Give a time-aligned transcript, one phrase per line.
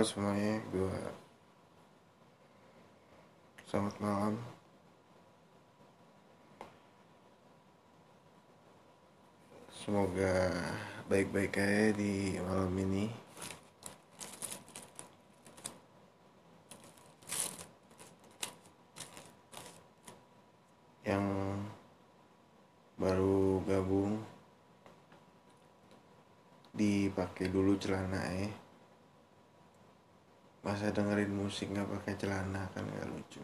[0.00, 0.96] Semuanya, gue
[3.68, 4.34] Selamat malam.
[9.68, 10.56] Semoga
[11.04, 13.12] baik-baik aja di malam ini.
[21.04, 21.28] Yang
[22.96, 24.16] baru gabung
[26.72, 28.59] Dipakai dulu celana eh
[30.70, 33.42] masa dengerin musik nggak pakai celana kan nggak lucu.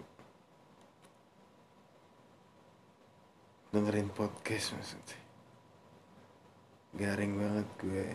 [3.75, 5.19] Dengerin podcast maksudnya.
[6.95, 8.07] Garing banget gue.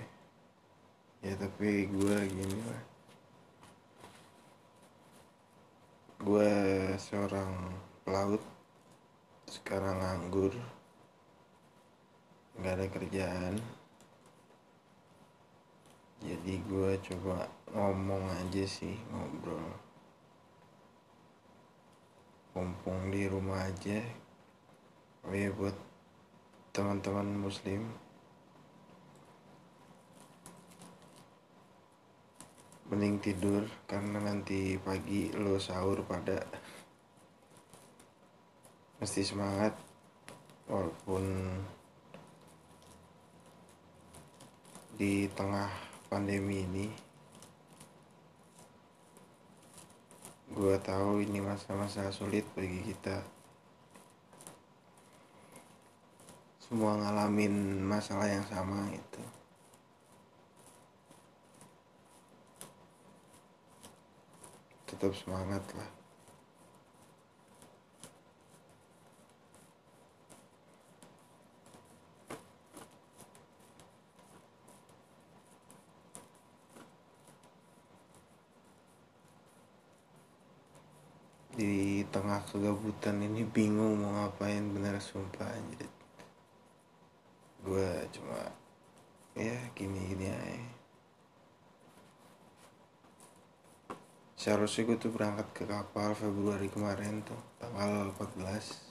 [1.27, 2.83] Ya tapi gue gini lah.
[6.23, 6.51] Gue
[6.95, 7.51] seorang
[8.07, 8.39] pelaut
[9.51, 10.55] sekarang nganggur.
[12.55, 13.80] Nggak ada kerjaan
[16.21, 19.73] jadi gue coba ngomong aja sih ngobrol.
[22.53, 23.97] Mumpung di rumah aja
[25.25, 25.73] oh ya buat
[26.77, 27.89] teman-teman muslim.
[32.93, 36.37] Mending tidur karena nanti pagi lo sahur pada
[39.01, 39.73] mesti semangat.
[40.69, 41.25] Walaupun
[45.01, 46.91] di tengah pandemi ini
[50.51, 53.23] gue tahu ini masa-masa sulit bagi kita.
[56.59, 59.23] Semua ngalamin masalah yang sama itu
[64.91, 66.01] tetap semangat lah
[81.61, 85.87] di tengah kegabutan ini bingung mau ngapain bener sumpah aja
[87.61, 88.41] gue cuma
[89.37, 90.69] ya gini gini aja.
[94.33, 98.89] Seharusnya gue tuh berangkat ke kapal Februari kemarin tuh tanggal 14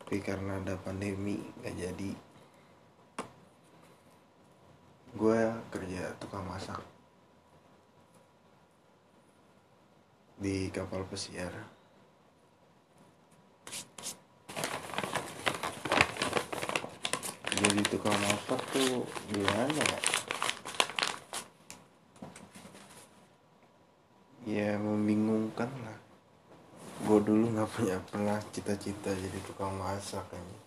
[0.00, 2.12] tapi karena ada pandemi gak jadi.
[5.12, 6.80] Gue kerja tukang masak.
[10.40, 11.52] Di kapal pesiar
[17.62, 20.00] jadi tukang masak tuh gimana ya?
[24.48, 26.00] Ya membingungkan lah.
[27.04, 30.60] Gue dulu nggak punya pernah cita-cita jadi tukang masak kayaknya.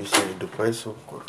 [0.00, 1.20] Bisa hidup aja syukur.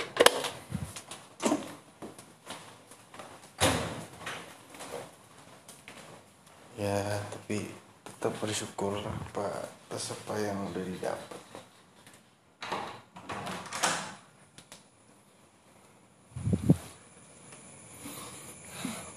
[6.79, 7.82] Ya tapi
[8.23, 11.41] tetap bersyukur apa atas apa yang udah didapat.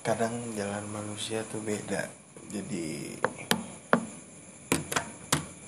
[0.02, 2.10] Kadang jalan manusia tuh beda
[2.50, 3.14] jadi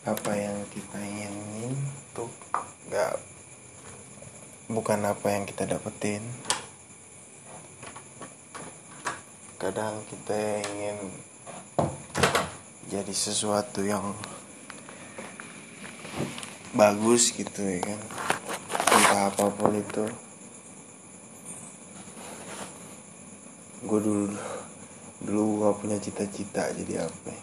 [0.02, 1.78] apa yang kita ingin
[2.18, 2.26] tuh
[2.90, 3.22] nggak
[4.66, 6.26] bukan apa yang kita dapetin.
[9.62, 11.27] Kadang kita ingin
[12.88, 14.16] jadi sesuatu yang
[16.72, 18.00] bagus gitu ya kan.
[18.96, 20.04] Entah apa pun itu.
[23.84, 24.26] Gue dulu
[25.22, 27.42] dulu gak punya cita-cita jadi apa ya.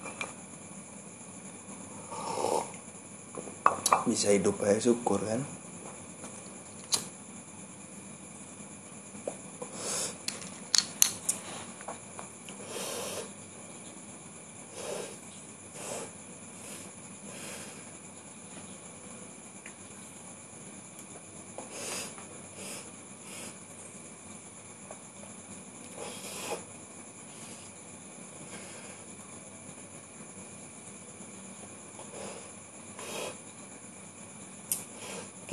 [4.05, 5.41] bisa hidup aja syukur kan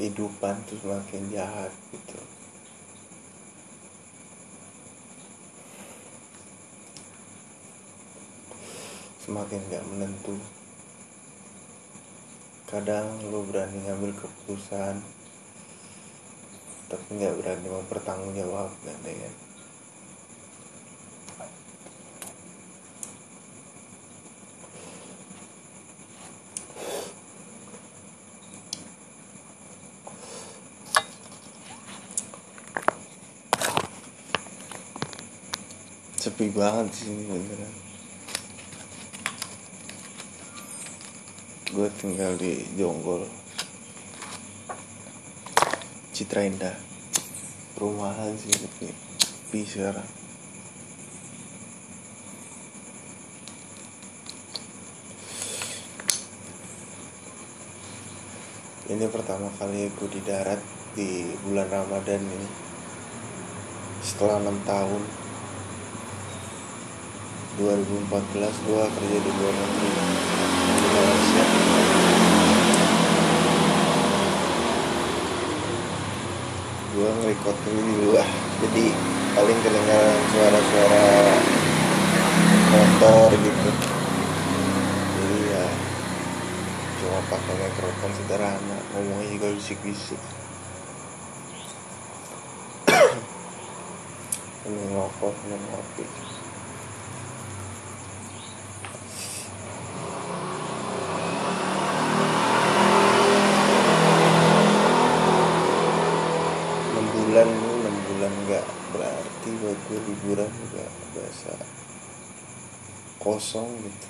[0.03, 2.19] kehidupan tuh semakin jahat gitu.
[9.23, 10.35] Semakin gak menentu.
[12.67, 14.99] Kadang lo berani ngambil keputusan
[16.91, 19.52] tapi nggak berani mempertanggungjawabkan ya kan
[36.33, 37.73] sepi banget sih ini beneran.
[41.77, 43.29] Gue tinggal di Jonggol.
[46.17, 46.73] Citra Indah.
[47.77, 48.89] Perumahan sih tapi
[49.21, 50.09] sepi sekarang.
[58.89, 60.65] Ini pertama kali gue di darat
[60.97, 62.49] di bulan Ramadan ini.
[64.01, 65.22] Setelah 6 tahun
[67.61, 69.91] 2014 gue kerja di luar negeri.
[70.73, 71.45] Di Malaysia
[76.93, 78.29] gue ngerekod ini di luar
[78.61, 78.87] jadi
[79.33, 81.05] paling kedengaran suara-suara
[82.73, 83.71] motor gitu.
[85.13, 85.67] Jadi ya
[87.05, 90.21] cuma pakai mikrofon sederhana ngomongnya juga bisik-bisik.
[94.69, 96.05] Ini ngerokok ini ngopi
[107.33, 109.51] bulan lu enam bulan nggak berarti
[110.23, 110.87] liburan juga
[111.19, 111.51] biasa
[113.19, 114.09] kosong gitu.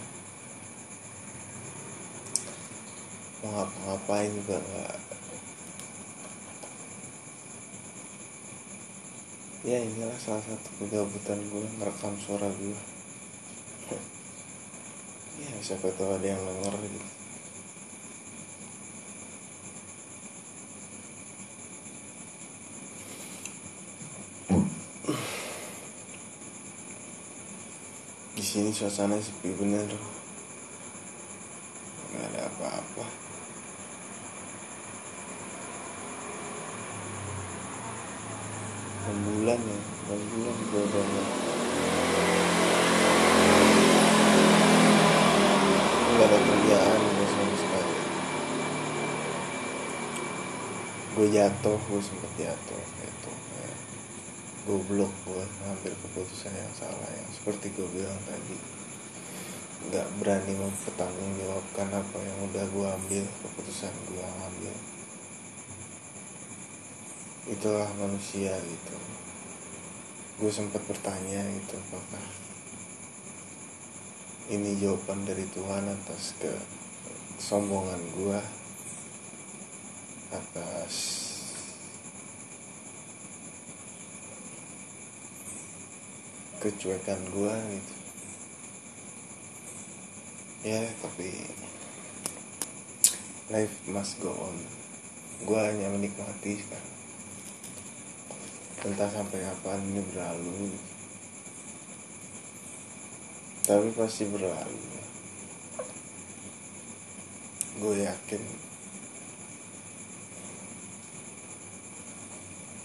[3.40, 4.96] Mau ngapa-ngapain juga nggak.
[9.64, 12.76] Ya inilah salah satu kegabutan gue merekam suara gue
[15.40, 17.22] ya siapa tahu ada yang denger gitu
[28.32, 29.88] di sini suasana sepi bener.
[32.12, 33.04] Nggak ada apa-apa.
[39.12, 41.04] Bulan ya bulan gue udah
[46.12, 47.96] nggak ada kerjaan gue sama sekali.
[51.16, 53.76] Gue jatuh gue sempet jatuh jatuh kayak
[54.62, 58.56] goblok gue ngambil keputusan yang salah yang seperti gue bilang tadi.
[59.82, 64.74] Nggak berani mempertanggungjawabkan apa yang udah gue ambil keputusan gue ambil.
[67.50, 68.96] Itulah manusia gitu.
[70.38, 72.22] Gue sempat bertanya gitu apakah
[74.50, 76.50] ini jawaban dari Tuhan atas ke
[77.38, 78.40] kesombongan gue
[80.34, 81.21] atas
[86.62, 87.94] kecuekan gue gitu.
[90.62, 91.26] Ya tapi
[93.50, 94.54] life must go on.
[95.42, 96.94] Gue hanya menikmati sekarang.
[98.86, 100.70] Entah sampai kapan ini berlalu.
[103.66, 104.86] Tapi pasti berlalu.
[107.82, 108.42] Gue yakin.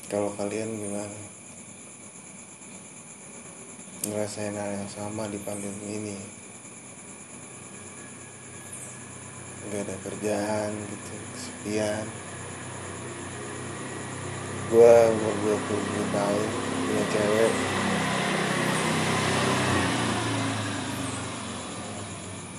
[0.10, 1.27] Kalau kalian gimana
[4.08, 6.18] ngerasain hal yang sama di pandemi ini.
[9.68, 12.06] Nggak ada kerjaan gitu kesepian.
[14.72, 17.54] Gue umur 20 tahun punya cewek.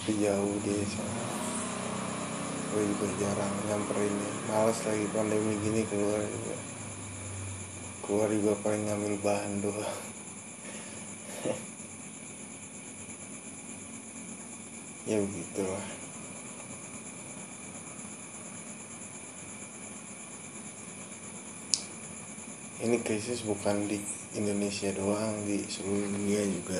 [0.08, 1.24] Tapi jauh dia sana
[2.68, 4.32] gue juga jarang nyamperin ya.
[4.52, 6.56] Males lagi pandemi gini keluar juga.
[8.04, 10.17] Keluar juga paling ngambil bahan doang
[15.08, 15.86] ya begitulah
[22.84, 23.96] ini krisis bukan di
[24.36, 26.78] Indonesia doang di seluruh dunia juga.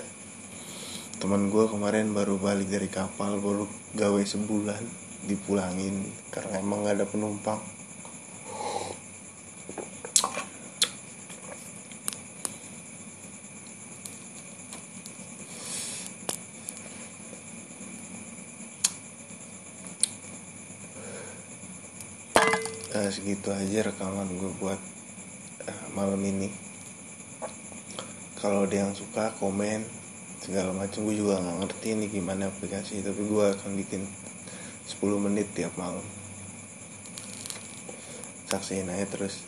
[1.19, 3.67] Teman gue kemarin baru balik dari kapal baru
[3.99, 4.79] gawe sebulan
[5.27, 6.07] dipulangin.
[6.31, 7.59] Karena emang gak ada penumpang
[23.09, 24.77] Eh, segitu aja rekaman gue buat
[25.65, 26.53] eh, malam ini.
[28.37, 29.81] Kalau ada yang suka komen
[30.45, 35.49] segala macam gue juga nggak ngerti ini gimana aplikasi tapi gue akan bikin 10 menit
[35.57, 36.05] tiap malam.
[38.53, 39.41] Saksiin aja terus